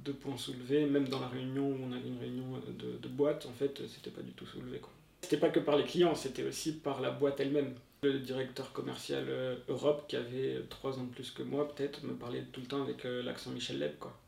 de 0.04 0.12
points 0.12 0.36
soulevés. 0.36 0.86
Même 0.86 1.08
dans 1.08 1.20
la 1.20 1.28
réunion 1.28 1.68
où 1.68 1.78
on 1.88 1.92
avait 1.92 2.08
une 2.08 2.18
réunion 2.18 2.44
de, 2.78 2.98
de 2.98 3.08
boîte, 3.08 3.46
en 3.46 3.52
fait, 3.52 3.80
c'était 3.88 4.10
pas 4.10 4.22
du 4.22 4.32
tout 4.32 4.46
soulevé. 4.46 4.78
quoi. 4.78 4.90
C'était 5.28 5.46
pas 5.46 5.50
que 5.50 5.60
par 5.60 5.76
les 5.76 5.84
clients, 5.84 6.14
c'était 6.14 6.42
aussi 6.42 6.72
par 6.72 7.02
la 7.02 7.10
boîte 7.10 7.38
elle-même. 7.38 7.74
Le 8.02 8.18
directeur 8.18 8.72
commercial 8.72 9.26
euh, 9.28 9.56
Europe, 9.68 10.06
qui 10.08 10.16
avait 10.16 10.62
trois 10.70 10.98
ans 10.98 11.04
de 11.04 11.10
plus 11.10 11.30
que 11.32 11.42
moi, 11.42 11.68
peut-être, 11.68 12.02
me 12.02 12.14
parlait 12.14 12.44
tout 12.50 12.62
le 12.62 12.66
temps 12.66 12.80
avec 12.80 13.04
euh, 13.04 13.22
l'accent 13.22 13.50
Michel 13.50 13.78
Leb. 13.78 13.98
Quoi. 14.00 14.18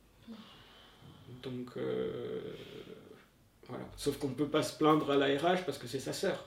Donc, 1.43 1.71
euh, 1.79 2.43
voilà. 3.67 3.83
Sauf 3.97 4.19
qu'on 4.19 4.29
ne 4.29 4.35
peut 4.35 4.49
pas 4.49 4.63
se 4.63 4.77
plaindre 4.77 5.11
à 5.11 5.17
la 5.17 5.39
parce 5.39 5.79
que 5.79 5.87
c'est 5.87 6.01
sa 6.01 6.13
sœur. 6.13 6.45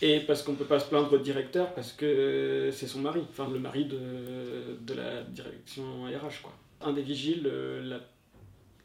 Et 0.00 0.20
parce 0.20 0.44
qu'on 0.44 0.52
ne 0.52 0.56
peut 0.56 0.64
pas 0.64 0.78
se 0.78 0.88
plaindre 0.88 1.12
au 1.12 1.18
directeur 1.18 1.74
parce 1.74 1.92
que 1.92 2.70
c'est 2.72 2.86
son 2.86 3.00
mari, 3.00 3.22
enfin 3.30 3.48
le 3.50 3.58
mari 3.58 3.86
de, 3.86 4.78
de 4.80 4.94
la 4.94 5.24
direction 5.24 6.04
RH. 6.04 6.40
Quoi. 6.40 6.52
Un 6.82 6.92
des 6.92 7.02
vigiles, 7.02 7.50
la, 7.82 7.98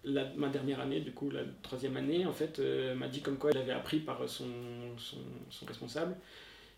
la- 0.03 0.29
ma 0.35 0.49
dernière 0.49 0.79
année, 0.79 1.01
du 1.01 1.11
coup 1.11 1.29
la 1.29 1.41
troisième 1.61 1.97
année, 1.97 2.25
en 2.25 2.33
fait, 2.33 2.59
euh, 2.59 2.95
m'a 2.95 3.07
dit 3.07 3.21
comme 3.21 3.37
quoi 3.37 3.51
il 3.51 3.57
avait 3.57 3.71
appris 3.73 3.99
par 3.99 4.27
son, 4.29 4.45
responsable 5.67 6.15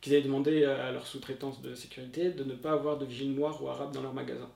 qu'ils 0.02 0.14
avaient 0.14 0.24
demandé 0.24 0.64
à 0.66 0.92
leur 0.92 1.06
sous-traitance 1.08 1.62
de 1.62 1.76
sécurité 1.76 2.32
de 2.32 2.44
ne 2.44 2.56
pas 2.56 2.72
avoir 2.74 2.98
de 2.98 3.06
vigile 3.06 3.34
noir 3.36 3.62
ou 3.64 3.70
arabe 3.70 3.94
dans 3.94 4.02
leur 4.02 4.14
magasin. 4.14 4.50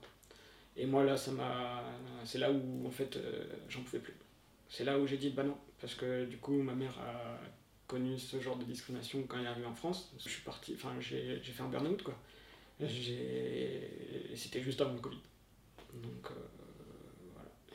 Et 0.78 0.86
moi 0.86 1.04
là, 1.04 1.18
ça 1.18 1.32
m'a, 1.32 1.84
c'est 2.26 2.40
là 2.40 2.52
où 2.52 2.88
en 2.88 2.92
fait 2.92 3.18
euh, 3.18 3.46
j'en 3.70 3.82
pouvais 3.84 4.00
plus. 4.00 4.16
C'est 4.70 4.84
là 4.84 5.00
où 5.00 5.08
j'ai 5.08 5.18
dit 5.18 5.30
bah 5.30 5.44
non, 5.44 5.58
parce 5.80 5.96
que 5.96 6.26
du 6.26 6.38
coup 6.38 6.54
ma 6.62 6.74
mère 6.76 6.98
a 7.00 7.40
connu 7.88 8.18
ce 8.20 8.40
genre 8.40 8.58
de 8.58 8.64
discrimination 8.66 9.24
quand 9.28 9.38
elle 9.40 9.46
est 9.46 9.48
arrivée 9.50 9.68
en 9.68 9.76
France. 9.76 10.12
Je 10.18 10.30
suis 10.30 10.42
parti, 10.42 10.74
enfin 10.76 10.94
j'ai 11.00 11.40
fait 11.42 11.64
un 11.64 11.70
burn-out 11.70 12.02
quoi. 12.04 12.16
C'était 12.80 14.62
juste 14.62 14.82
avant 14.82 14.94
le 14.94 15.00
Covid. 15.00 15.20
Donc 15.94 16.32
euh. 16.32 16.65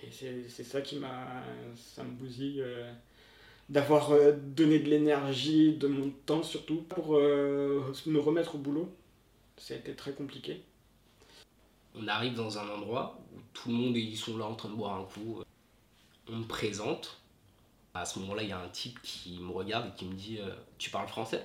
Et 0.03 0.49
c'est 0.49 0.65
ça 0.65 0.81
qui 0.81 0.97
m'a, 0.97 1.43
ça 1.77 2.03
me 2.03 2.11
bousille 2.13 2.63
euh, 2.63 2.91
d'avoir 3.69 4.13
euh, 4.13 4.33
donné 4.33 4.79
de 4.79 4.89
l'énergie, 4.89 5.77
de 5.77 5.89
mon 5.89 6.11
temps 6.11 6.43
surtout 6.43 6.83
pour 6.83 7.17
euh, 7.17 7.93
me 8.07 8.19
remettre 8.19 8.55
au 8.55 8.59
boulot. 8.59 8.95
Ça 9.59 9.75
a 9.75 9.77
été 9.77 9.95
très 9.95 10.13
compliqué. 10.13 10.63
On 11.95 12.07
arrive 12.09 12.35
dans 12.35 12.59
un 12.59 12.69
endroit 12.69 13.21
où 13.35 13.41
tout 13.53 13.69
le 13.69 13.75
monde 13.75 13.97
ils 13.97 14.17
sont 14.17 14.39
là 14.39 14.47
en 14.47 14.55
train 14.55 14.71
de 14.71 14.75
boire 14.75 14.99
un 14.99 15.05
coup. 15.05 15.43
On 16.29 16.37
me 16.37 16.47
présente. 16.47 17.21
À 17.93 18.05
ce 18.05 18.21
moment-là, 18.21 18.45
il 18.45 18.49
y 18.49 18.53
a 18.53 18.61
un 18.61 18.69
type 18.69 19.03
qui 19.03 19.41
me 19.41 19.51
regarde 19.51 19.89
et 19.89 19.99
qui 19.99 20.05
me 20.05 20.15
dit 20.15 20.39
Tu 20.79 20.91
parles 20.91 21.09
français? 21.09 21.45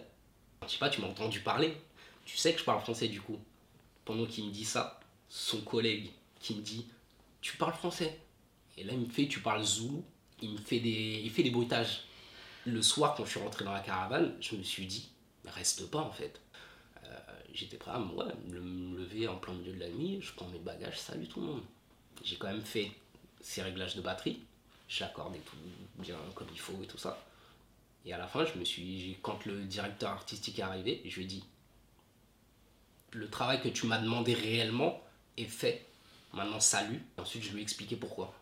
Je 0.63 0.71
sais 0.71 0.77
pas, 0.77 0.89
tu 0.89 1.01
m'as 1.01 1.07
entendu 1.07 1.39
parler. 1.39 1.75
Tu 2.23 2.37
sais 2.37 2.53
que 2.53 2.59
je 2.59 2.63
parle 2.63 2.81
français 2.81 3.07
du 3.07 3.19
coup. 3.19 3.39
Pendant 4.05 4.27
qu'il 4.27 4.45
me 4.45 4.51
dit 4.51 4.63
ça, 4.63 4.99
son 5.27 5.61
collègue 5.61 6.11
qui 6.39 6.55
me 6.55 6.61
dit 6.61 6.85
Tu 7.41 7.57
parles 7.57 7.73
français? 7.73 8.19
Et 8.77 8.83
là, 8.83 8.93
il 8.93 8.99
me 8.99 9.09
fait 9.09 9.27
Tu 9.27 9.39
parles 9.39 9.63
zoulou. 9.63 10.03
Il 10.41 10.51
me 10.51 10.57
fait 10.57 10.79
des, 10.79 11.21
il 11.23 11.31
fait 11.31 11.43
des 11.43 11.51
bruitages. 11.51 12.03
Le 12.65 12.81
soir, 12.81 13.15
quand 13.15 13.25
je 13.25 13.31
suis 13.31 13.39
rentré 13.39 13.63
dans 13.63 13.71
la 13.71 13.79
caravane, 13.79 14.35
je 14.41 14.55
me 14.55 14.63
suis 14.63 14.85
dit 14.85 15.09
Reste 15.45 15.89
pas 15.89 16.01
en 16.01 16.11
fait. 16.11 16.41
Euh, 17.03 17.17
J'étais 17.53 17.77
prêt 17.77 17.91
à 17.91 17.99
me, 17.99 18.95
lever 18.97 19.27
en 19.27 19.37
plein 19.37 19.53
milieu 19.53 19.73
de 19.73 19.79
la 19.79 19.89
nuit, 19.89 20.19
je 20.21 20.33
prends 20.33 20.47
mes 20.47 20.59
bagages, 20.59 20.99
salut 20.99 21.27
tout 21.27 21.39
le 21.39 21.45
monde. 21.47 21.63
J'ai 22.23 22.35
quand 22.37 22.47
même 22.47 22.61
fait 22.61 22.91
ces 23.41 23.61
réglages 23.61 23.95
de 23.95 24.01
batterie. 24.01 24.41
J'accordais 24.89 25.39
tout 25.39 25.55
bien 25.99 26.17
comme 26.33 26.47
il 26.51 26.59
faut 26.59 26.77
et 26.83 26.87
tout 26.87 26.97
ça. 26.97 27.23
Et 28.05 28.13
à 28.13 28.17
la 28.17 28.27
fin, 28.27 28.45
je 28.45 28.59
me 28.59 28.65
suis, 28.65 29.17
quand 29.21 29.45
le 29.45 29.63
directeur 29.63 30.11
artistique 30.11 30.59
est 30.59 30.63
arrivé, 30.63 31.01
je 31.05 31.15
lui 31.15 31.23
ai 31.23 31.27
dit 31.27 31.43
le 33.15 33.29
travail 33.29 33.61
que 33.61 33.69
tu 33.69 33.87
m'as 33.87 33.97
demandé 33.97 34.33
réellement 34.33 35.01
est 35.37 35.45
fait. 35.45 35.85
Maintenant, 36.33 36.59
salut. 36.59 37.01
Ensuite, 37.17 37.43
je 37.43 37.51
lui 37.51 37.59
ai 37.59 37.63
expliqué 37.63 37.95
pourquoi. 37.95 38.33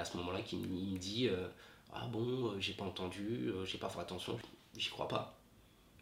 Et 0.00 0.02
à 0.02 0.04
ce 0.06 0.16
moment-là, 0.16 0.38
il 0.50 0.58
me 0.58 0.98
dit 0.98 1.28
euh, 1.28 1.46
Ah 1.92 2.06
bon, 2.10 2.20
euh, 2.22 2.56
j'ai 2.58 2.72
pas 2.72 2.86
entendu, 2.86 3.50
euh, 3.50 3.66
j'ai 3.66 3.76
pas 3.76 3.90
fait 3.90 4.00
attention. 4.00 4.38
J'y 4.74 4.88
crois 4.88 5.08
pas. 5.08 5.34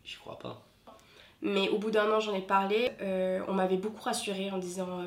J'y 0.05 0.15
crois 0.19 0.39
pas. 0.39 0.63
Mais 1.43 1.69
au 1.69 1.79
bout 1.79 1.91
d'un 1.91 2.09
an, 2.13 2.21
j'en 2.21 2.33
ai 2.33 2.41
parlé. 2.41 2.93
on 3.49 3.55
m'avait 3.55 3.77
beaucoup 3.77 4.03
rassuré 4.03 4.53
en 4.53 4.59
disant 4.59 5.03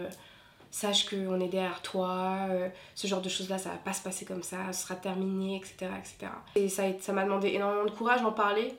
Sache 0.72 1.10
qu'on 1.10 1.40
est 1.40 1.48
derrière 1.48 1.82
toi, 1.82 2.48
ce 2.96 3.08
genre 3.08 3.22
de 3.22 3.28
choses-là, 3.28 3.58
ça 3.58 3.70
va 3.70 3.78
pas 3.78 3.94
se 3.94 4.02
passer 4.02 4.26
comme 4.26 4.44
ça, 4.44 4.72
ce 4.72 4.84
sera 4.84 4.96
terminé, 4.96 5.58
etc. 5.58 5.92
etc. 5.98 6.32
Et 6.56 6.70
ça 6.70 7.14
m'a 7.14 7.24
demandé 7.24 7.50
énormément 7.50 7.86
de 7.86 7.92
courage 7.92 8.22
d'en 8.22 8.32
parler. 8.32 8.74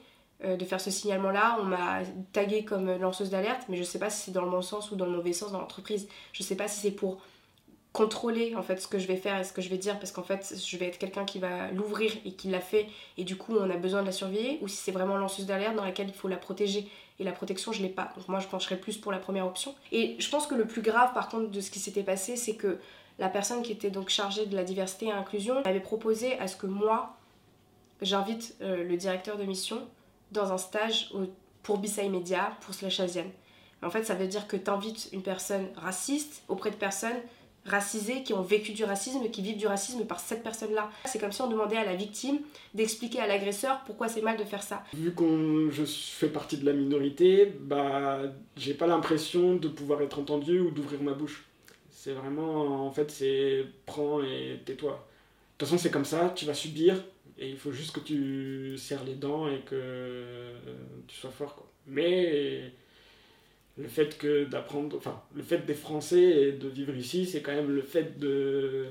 Euh, 0.45 0.57
de 0.57 0.65
faire 0.65 0.81
ce 0.81 0.91
signalement-là. 0.91 1.59
On 1.61 1.65
m'a 1.65 2.01
tagué 2.33 2.65
comme 2.65 2.91
lanceuse 2.99 3.31
d'alerte, 3.31 3.63
mais 3.69 3.77
je 3.77 3.83
ne 3.83 3.87
sais 3.87 4.01
pas 4.01 4.11
si 4.11 4.25
c'est 4.25 4.31
dans 4.33 4.43
le 4.45 4.51
bon 4.51 4.63
sens 4.63 4.91
ou 4.91 4.97
dans 4.97 5.05
le 5.07 5.13
mauvais 5.13 5.33
sens 5.33 5.53
dans 5.53 5.61
l'entreprise. 5.61 6.09
Je 6.33 6.43
ne 6.43 6.47
sais 6.47 6.57
pas 6.57 6.67
si 6.67 6.81
c'est 6.81 6.91
pour 6.91 7.19
contrôler 7.93 8.57
en 8.57 8.63
fait 8.63 8.81
ce 8.81 8.89
que 8.89 8.99
je 8.99 9.07
vais 9.07 9.17
faire 9.17 9.39
et 9.39 9.45
ce 9.45 9.53
que 9.53 9.61
je 9.61 9.69
vais 9.69 9.77
dire 9.77 9.99
parce 9.99 10.13
qu'en 10.13 10.23
fait 10.23 10.55
je 10.57 10.77
vais 10.79 10.87
être 10.87 10.99
quelqu'un 10.99 11.25
qui 11.27 11.39
va 11.39 11.71
l'ouvrir 11.73 12.13
et 12.25 12.33
qui 12.33 12.49
l'a 12.49 12.61
fait 12.61 12.89
et 13.19 13.25
du 13.25 13.37
coup 13.37 13.55
on 13.55 13.69
a 13.69 13.77
besoin 13.77 14.01
de 14.01 14.07
la 14.07 14.13
surveiller 14.13 14.59
ou 14.63 14.69
si 14.69 14.77
c'est 14.77 14.93
vraiment 14.93 15.17
lanceuse 15.17 15.45
d'alerte 15.45 15.77
dans 15.77 15.85
laquelle 15.85 16.09
il 16.09 16.15
faut 16.15 16.29
la 16.29 16.37
protéger. 16.37 16.89
Et 17.19 17.25
la 17.25 17.33
protection 17.33 17.73
je 17.73 17.83
l'ai 17.83 17.91
pas. 17.91 18.13
Donc 18.17 18.27
moi 18.29 18.41
je 18.41 18.49
pencherais 18.49 18.79
plus 18.79 18.97
pour 18.97 19.13
la 19.13 19.19
première 19.19 19.47
option. 19.47 19.75
Et 19.93 20.17
je 20.19 20.29
pense 20.31 20.47
que 20.47 20.55
le 20.55 20.67
plus 20.67 20.81
grave 20.81 21.13
par 21.13 21.29
contre 21.29 21.51
de 21.51 21.61
ce 21.61 21.71
qui 21.71 21.79
s'était 21.79 22.03
passé 22.03 22.37
c'est 22.37 22.57
que 22.57 22.79
la 23.19 23.29
personne 23.29 23.63
qui 23.63 23.73
était 23.73 23.91
donc 23.91 24.09
chargée 24.09 24.47
de 24.47 24.57
la 24.57 24.65
diversité 24.65 25.07
et 25.07 25.13
inclusion 25.13 25.63
avait 25.65 25.81
proposé 25.81 26.39
à 26.39 26.49
ce 26.49 26.57
que 26.57 26.67
moi 26.67 27.17
j'invite 28.01 28.57
euh, 28.63 28.83
le 28.83 28.97
directeur 28.97 29.37
de 29.37 29.45
mission 29.45 29.87
dans 30.33 30.53
un 30.53 30.59
stage 30.59 31.13
pour 31.63 31.79
Bissai 31.79 32.09
Media, 32.09 32.57
pour 32.63 32.75
Slash 32.75 33.01
Asian. 33.01 33.27
En 33.83 33.91
fait, 33.91 34.05
ça 34.05 34.15
veut 34.15 34.29
dire 34.29 34.47
que 34.47 34.57
tu 34.57 34.71
invites 34.71 35.09
une 35.13 35.23
personne 35.23 35.67
raciste 35.77 36.43
auprès 36.49 36.71
de 36.71 36.77
personnes 36.77 37.21
racisées 37.65 38.23
qui 38.23 38.35
ont 38.35 38.43
vécu 38.43 38.73
du 38.73 38.85
racisme, 38.85 39.31
qui 39.31 39.43
vivent 39.43 39.57
du 39.57 39.67
racisme 39.67 40.05
par 40.05 40.21
cette 40.21 40.43
personne-là. 40.43 40.91
C'est 41.05 41.19
comme 41.19 41.33
si 41.33 41.43
on 41.43 41.49
demandait 41.49 41.77
à 41.77 41.85
la 41.85 41.95
victime 41.95 42.39
d'expliquer 42.75 43.21
à 43.21 43.27
l'agresseur 43.27 43.81
pourquoi 43.87 44.09
c'est 44.09 44.23
mal 44.23 44.37
de 44.37 44.45
faire 44.45 44.63
ça. 44.63 44.85
Vu 44.95 45.15
que 45.15 45.69
je 45.71 45.85
fais 45.85 46.29
partie 46.29 46.59
de 46.59 46.67
la 46.67 46.73
minorité, 46.73 47.47
bah 47.61 48.21
j'ai 48.57 48.75
pas 48.75 48.87
l'impression 48.87 49.57
de 49.57 49.69
pouvoir 49.69 50.03
être 50.03 50.19
entendu 50.19 50.61
ou 50.61 50.71
d'ouvrir 50.71 51.03
ma 51.03 51.13
bouche. 51.13 51.45
C'est 51.91 52.13
vraiment, 52.13 52.87
en 52.87 52.91
fait, 52.91 53.11
c'est 53.11 53.65
prends 53.87 54.23
et 54.23 54.61
tais-toi. 54.65 54.93
De 54.93 55.59
toute 55.59 55.69
façon, 55.69 55.81
c'est 55.81 55.93
comme 55.93 56.05
ça, 56.05 56.33
tu 56.35 56.45
vas 56.47 56.55
subir, 56.55 56.97
et 57.39 57.49
il 57.49 57.57
faut 57.57 57.71
juste 57.71 57.93
que 57.93 58.01
tu 58.01 58.77
serres 58.77 59.05
les 59.05 59.15
dents 59.15 59.49
et 59.49 59.61
que 59.61 60.53
tu 61.07 61.17
sois 61.17 61.31
fort. 61.31 61.55
Quoi. 61.55 61.71
Mais 61.87 62.73
le 63.79 63.89
fait 63.89 64.19
que 64.19 64.45
d'apprendre, 64.45 64.97
enfin, 64.97 65.23
le 65.35 65.43
fait 65.43 65.65
des 65.65 65.75
Français 65.75 66.23
et 66.23 66.53
de 66.53 66.69
vivre 66.69 66.95
ici, 66.95 67.27
c'est 67.27 67.41
quand 67.41 67.53
même 67.53 67.71
le 67.71 67.83
fait 67.83 68.19
de, 68.19 68.89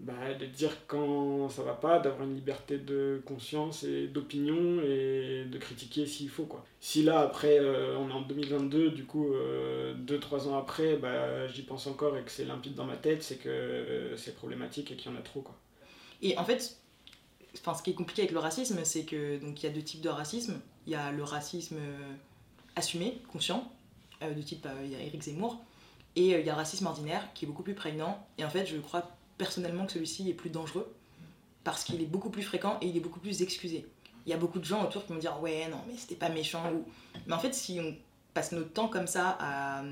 bah, 0.00 0.34
de 0.38 0.46
dire 0.46 0.70
quand 0.86 1.48
ça 1.48 1.62
va 1.62 1.72
pas, 1.72 1.98
d'avoir 1.98 2.28
une 2.28 2.34
liberté 2.34 2.78
de 2.78 3.22
conscience 3.24 3.84
et 3.84 4.06
d'opinion 4.06 4.80
et 4.82 5.44
de 5.50 5.58
critiquer 5.58 6.06
s'il 6.06 6.28
faut. 6.28 6.44
Quoi. 6.44 6.64
Si 6.78 7.02
là, 7.02 7.20
après, 7.20 7.58
euh, 7.58 7.96
on 7.96 8.08
est 8.10 8.12
en 8.12 8.20
2022, 8.20 8.90
du 8.90 9.04
coup, 9.06 9.26
2-3 9.26 9.34
euh, 9.34 10.50
ans 10.50 10.58
après, 10.58 10.96
bah, 10.96 11.48
j'y 11.48 11.62
pense 11.62 11.86
encore 11.86 12.16
et 12.16 12.22
que 12.22 12.30
c'est 12.30 12.44
limpide 12.44 12.74
dans 12.74 12.84
ma 12.84 12.96
tête, 12.96 13.22
c'est 13.22 13.36
que 13.36 13.48
euh, 13.48 14.16
c'est 14.16 14.34
problématique 14.34 14.92
et 14.92 14.96
qu'il 14.96 15.10
y 15.10 15.14
en 15.14 15.18
a 15.18 15.22
trop. 15.22 15.40
Quoi. 15.40 15.56
Et 16.20 16.36
en 16.36 16.44
fait, 16.44 16.76
enfin, 17.58 17.74
ce 17.74 17.82
qui 17.82 17.90
est 17.90 17.94
compliqué 17.94 18.22
avec 18.22 18.32
le 18.32 18.40
racisme, 18.40 18.78
c'est 18.84 19.04
que 19.04 19.38
donc 19.38 19.62
il 19.62 19.66
y 19.66 19.68
a 19.68 19.72
deux 19.72 19.82
types 19.82 20.02
de 20.02 20.10
racisme. 20.10 20.60
Il 20.86 20.92
y 20.92 20.96
a 20.96 21.10
le 21.12 21.24
racisme 21.24 21.78
assumé, 22.76 23.20
conscient, 23.32 23.70
euh, 24.22 24.32
de 24.32 24.42
type 24.42 24.66
euh, 24.66 25.00
Eric 25.00 25.22
Zemmour, 25.22 25.58
et 26.16 26.30
il 26.30 26.30
y 26.30 26.34
a 26.34 26.38
le 26.38 26.52
racisme 26.52 26.86
ordinaire 26.86 27.28
qui 27.34 27.44
est 27.44 27.48
beaucoup 27.48 27.62
plus 27.62 27.74
prégnant. 27.74 28.26
Et 28.38 28.44
en 28.44 28.50
fait, 28.50 28.66
je 28.66 28.76
crois 28.78 29.10
personnellement 29.36 29.86
que 29.86 29.92
celui-ci 29.92 30.28
est 30.28 30.34
plus 30.34 30.50
dangereux 30.50 30.92
parce 31.62 31.84
qu'il 31.84 32.00
est 32.00 32.06
beaucoup 32.06 32.30
plus 32.30 32.42
fréquent 32.42 32.78
et 32.80 32.86
il 32.86 32.96
est 32.96 33.00
beaucoup 33.00 33.20
plus 33.20 33.42
excusé. 33.42 33.86
Il 34.26 34.30
y 34.30 34.32
a 34.32 34.36
beaucoup 34.36 34.58
de 34.58 34.64
gens 34.64 34.82
autour 34.84 35.06
qui 35.06 35.12
vont 35.12 35.18
dire 35.18 35.40
ouais 35.40 35.68
non 35.70 35.78
mais 35.86 35.96
c'était 35.96 36.16
pas 36.16 36.28
méchant 36.28 36.72
ou 36.72 36.84
mais 37.26 37.34
en 37.34 37.38
fait 37.38 37.54
si 37.54 37.78
on 37.80 37.96
passe 38.34 38.52
notre 38.52 38.72
temps 38.72 38.88
comme 38.88 39.06
ça 39.06 39.38
à 39.40 39.82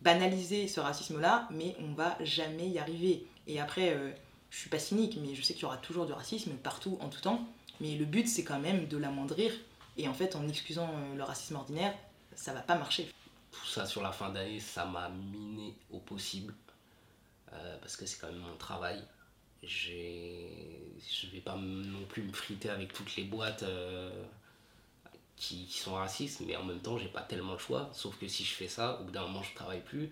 banaliser 0.00 0.66
ce 0.66 0.80
racisme 0.80 1.20
là, 1.20 1.46
mais 1.50 1.76
on 1.80 1.92
va 1.92 2.16
jamais 2.20 2.68
y 2.68 2.78
arriver. 2.78 3.26
Et 3.46 3.60
après 3.60 4.14
je 4.50 4.58
suis 4.58 4.70
pas 4.70 4.78
cynique, 4.78 5.18
mais 5.20 5.34
je 5.34 5.42
sais 5.42 5.52
qu'il 5.52 5.64
y 5.64 5.66
aura 5.66 5.76
toujours 5.76 6.06
du 6.06 6.12
racisme 6.12 6.52
partout, 6.52 6.96
en 7.00 7.08
tout 7.08 7.20
temps. 7.20 7.46
Mais 7.80 7.94
le 7.94 8.04
but, 8.04 8.26
c'est 8.26 8.44
quand 8.44 8.58
même 8.58 8.86
de 8.86 8.96
l'amoindrir. 8.96 9.52
Et 9.98 10.08
en 10.08 10.14
fait, 10.14 10.36
en 10.36 10.48
excusant 10.48 10.88
euh, 10.88 11.14
le 11.14 11.22
racisme 11.22 11.56
ordinaire, 11.56 11.94
ça 12.34 12.52
va 12.52 12.60
pas 12.60 12.76
marcher. 12.76 13.10
Tout 13.50 13.66
ça 13.66 13.86
sur 13.86 14.02
la 14.02 14.12
fin 14.12 14.30
d'année, 14.30 14.60
ça 14.60 14.84
m'a 14.84 15.08
miné 15.08 15.74
au 15.90 15.98
possible. 15.98 16.54
Euh, 17.52 17.78
parce 17.78 17.96
que 17.96 18.06
c'est 18.06 18.18
quand 18.18 18.30
même 18.30 18.40
mon 18.40 18.56
travail. 18.56 19.02
Je 19.62 19.92
vais 21.32 21.40
pas 21.40 21.56
non 21.56 22.04
plus 22.06 22.22
me 22.22 22.32
friter 22.32 22.70
avec 22.70 22.92
toutes 22.92 23.16
les 23.16 23.24
boîtes 23.24 23.62
euh, 23.62 24.24
qui, 25.36 25.66
sont 25.70 25.94
racistes, 25.94 26.42
mais 26.46 26.56
en 26.56 26.64
même 26.64 26.80
temps, 26.80 26.98
j'ai 26.98 27.08
pas 27.08 27.22
tellement 27.22 27.54
le 27.54 27.58
choix. 27.58 27.90
Sauf 27.92 28.18
que 28.18 28.28
si 28.28 28.44
je 28.44 28.52
fais 28.52 28.68
ça, 28.68 29.00
au 29.00 29.04
bout 29.04 29.10
d'un 29.10 29.22
moment, 29.22 29.42
je 29.42 29.54
travaille 29.54 29.82
plus. 29.82 30.10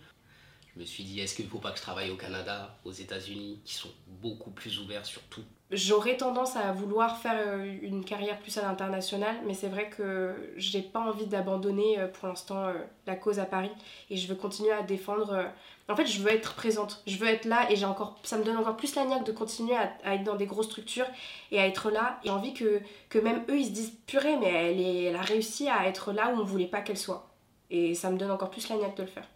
Je 0.75 0.81
me 0.81 0.85
suis 0.85 1.05
dit, 1.05 1.21
est-ce 1.21 1.37
qu'il 1.37 1.45
ne 1.45 1.51
faut 1.51 1.61
pas 1.61 1.71
que 1.71 1.79
je 1.79 1.83
travaille 1.83 2.11
au 2.11 2.17
Canada, 2.17 2.77
aux 2.85 2.93
États-Unis, 2.93 3.61
qui 3.65 3.75
sont 3.75 3.93
beaucoup 4.07 4.51
plus 4.51 4.79
ouverts 4.81 5.07
sur 5.07 5.23
tout? 5.25 5.45
J'aurais 5.75 6.17
tendance 6.17 6.55
à 6.55 6.71
vouloir 6.71 7.19
faire 7.19 7.35
euh, 7.37 7.77
une 7.83 8.05
carrière 8.05 8.39
plus 8.39 8.57
à 8.59 8.63
l'international, 8.63 9.35
mais 9.45 9.55
c'est 9.55 9.67
vrai 9.67 9.91
que 9.91 10.33
j'ai 10.57 10.83
pas 10.83 11.01
envie 11.01 11.27
d'abandonner 11.27 11.99
euh, 11.99 12.07
pour 12.07 12.29
l'instant 12.29 12.69
euh, 12.69 12.75
la 13.09 13.17
cause 13.17 13.41
à 13.41 13.45
Paris 13.45 13.73
et 14.09 14.17
je 14.17 14.29
veux 14.29 14.37
continuer 14.37 14.71
à 14.71 14.83
défendre. 14.83 15.51
En 15.89 15.97
fait, 15.97 16.07
je 16.07 16.23
veux 16.23 16.31
être 16.31 16.55
présente, 16.55 17.03
je 17.09 17.17
veux 17.17 17.27
être 17.27 17.45
là 17.45 17.69
et 17.73 17.77
j'ai 17.77 17.87
encore, 17.87 18.21
ça 18.23 18.39
me 18.39 18.45
donne 18.45 18.57
encore 18.57 18.77
plus 18.77 18.95
la 18.95 19.05
niaque 19.05 19.25
de 19.25 19.33
continuer 19.33 19.75
à, 19.75 20.15
être 20.15 20.23
dans 20.23 20.37
des 20.37 20.47
grosses 20.47 20.67
structures 20.67 21.09
et 21.51 21.59
à 21.59 21.67
être 21.67 21.91
là. 21.91 22.21
J'ai 22.25 22.31
envie 22.31 22.55
que, 22.55 22.81
que 23.09 23.19
même 23.19 23.43
eux 23.49 23.59
ils 23.59 23.67
se 23.67 23.73
disent 23.73 23.99
purée, 24.07 24.37
mais 24.37 24.77
elle, 25.07 25.17
a 25.17 25.23
réussi 25.23 25.69
à 25.69 25.89
être 25.89 26.13
là 26.13 26.33
où 26.33 26.41
on 26.41 26.45
voulait 26.45 26.67
pas 26.67 26.83
qu'elle 26.83 26.99
soit. 26.99 27.29
Et 27.71 27.95
ça 27.95 28.11
me 28.11 28.17
donne 28.17 28.31
encore 28.31 28.51
plus 28.51 28.69
la 28.69 28.77
niaque 28.77 28.97
de 28.97 29.03
le 29.03 29.09
faire. 29.09 29.27